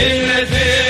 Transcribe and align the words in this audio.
Milletin 0.00 0.89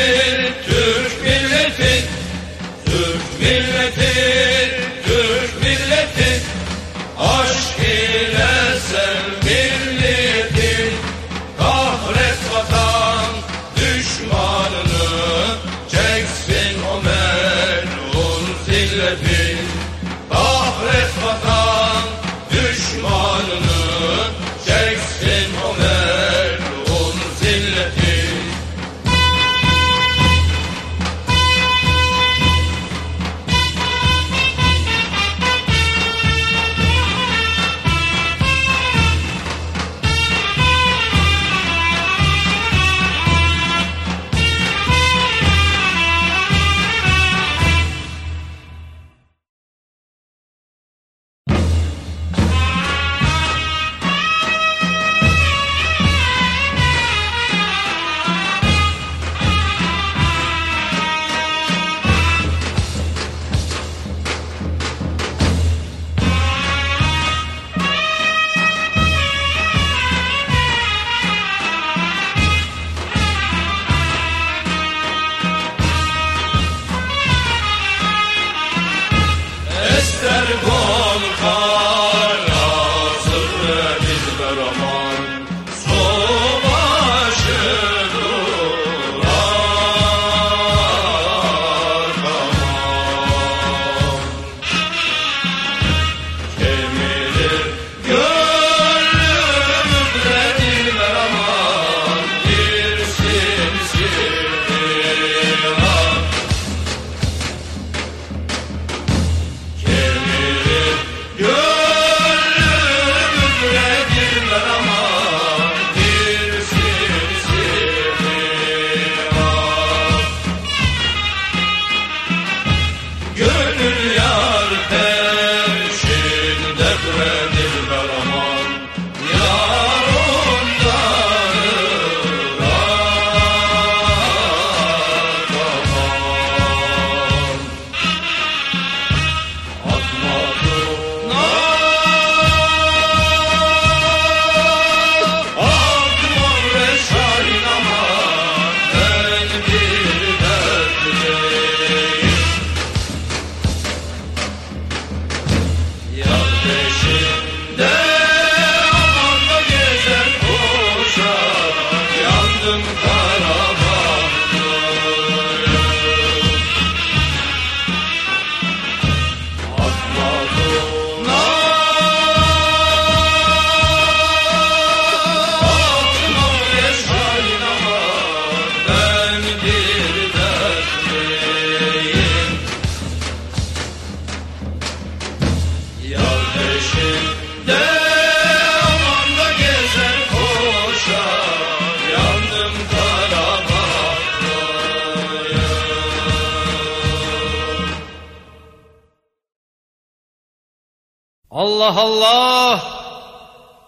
Allah 201.60 201.96
Allah! 202.08 202.74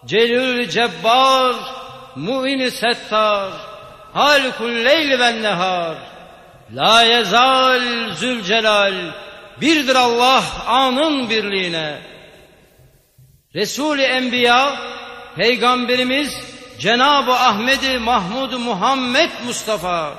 Celül 0.05 0.69
Cebbar 0.69 1.55
Mu'in 2.15 2.69
Settar 2.69 3.51
Halikul 4.13 4.85
Leyl 4.85 5.19
ve 5.19 5.41
Nehar. 5.41 5.97
La 6.75 7.01
yezal 7.01 8.11
Zülcelal 8.11 8.93
Birdir 9.61 9.95
Allah 9.95 10.43
anın 10.67 11.29
birliğine. 11.29 12.01
Resul-i 13.55 14.03
Enbiya 14.03 14.75
Peygamberimiz 15.35 16.39
Cenab-ı 16.79 17.33
Ahmedi 17.33 17.99
Mahmud 17.99 18.53
Muhammed 18.53 19.31
Mustafa. 19.45 20.13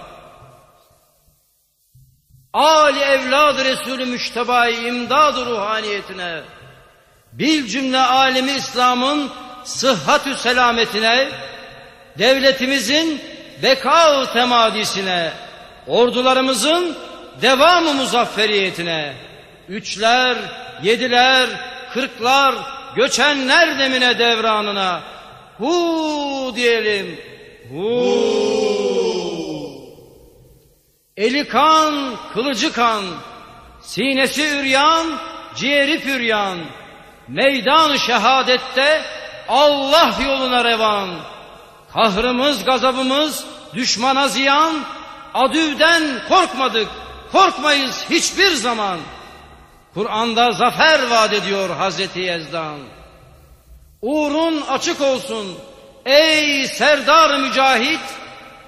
Ali 2.52 3.00
evlad 3.00 3.64
Resulü 3.64 4.04
Müştebai 4.04 4.86
imdad 4.86 5.36
ruhaniyetine 5.46 6.42
bil 7.38 7.66
cümle 7.66 7.98
alemi 7.98 8.52
İslam'ın 8.52 9.30
sıhhatü 9.64 10.34
selametine 10.34 11.28
devletimizin 12.18 13.20
beka 13.62 14.32
temadisine 14.32 15.30
ordularımızın 15.86 16.96
devamı 17.42 17.94
muzafferiyetine 17.94 19.12
üçler, 19.68 20.36
yediler, 20.82 21.48
kırklar, 21.92 22.54
göçenler 22.96 23.78
demine 23.78 24.18
devranına 24.18 25.02
hu 25.58 26.52
diyelim. 26.56 27.20
Hu. 27.70 28.44
Eli 31.16 31.48
kan, 31.48 32.16
kılıcı 32.32 32.72
kan, 32.72 33.04
sinesi 33.82 34.48
üryan, 34.48 35.06
ciğeri 35.56 36.00
püryan, 36.00 36.58
meydan 37.28 37.96
şehadette 37.96 39.02
Allah 39.48 40.14
yoluna 40.24 40.64
revan. 40.64 41.08
Kahrımız, 41.92 42.64
gazabımız 42.64 43.44
düşmana 43.74 44.28
ziyan, 44.28 44.74
adüvden 45.34 46.02
korkmadık, 46.28 46.88
korkmayız 47.32 48.04
hiçbir 48.10 48.50
zaman. 48.50 48.98
Kur'an'da 49.94 50.52
zafer 50.52 51.10
vaat 51.10 51.32
ediyor 51.32 51.70
Hazreti 51.76 52.20
Yezdan. 52.20 52.78
Uğrun 54.02 54.60
açık 54.60 55.00
olsun 55.00 55.58
ey 56.06 56.66
serdar 56.66 57.40
mücahit, 57.40 58.00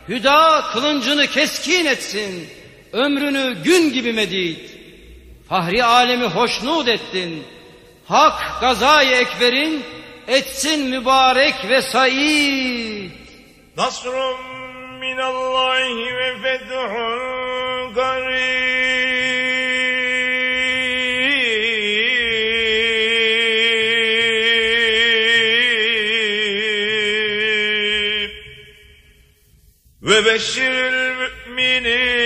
hüda 0.09 0.65
kılıncını 0.73 1.27
keskin 1.27 1.87
etsin, 1.87 2.49
ömrünü 2.93 3.63
gün 3.63 3.93
gibi 3.93 4.13
medit. 4.13 4.71
Fahri 5.49 5.85
alemi 5.85 6.25
hoşnut 6.27 6.89
ettin, 6.89 7.45
hak 8.09 8.61
gazayı 8.61 9.17
ekberin, 9.17 9.85
etsin 10.29 10.89
mübarek 10.89 11.55
ve 11.69 11.83
said. 11.83 13.11
Nasrun 13.77 14.37
minallahi 15.01 16.17
ve 16.17 16.43
fethun 16.43 17.95
qarib 17.95 18.97
ve 30.03 30.25
beşşiril 30.25 31.17
müminin 31.47 32.26